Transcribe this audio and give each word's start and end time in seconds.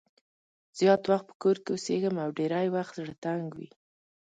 زیات 0.79 1.03
وخت 1.11 1.25
په 1.29 1.35
کور 1.41 1.57
کې 1.63 1.69
اوسېږم 1.73 2.15
او 2.23 2.29
ډېری 2.37 2.67
وخت 2.75 2.93
زړه 2.99 3.13
تنګ 3.23 3.45
وي. 3.57 3.69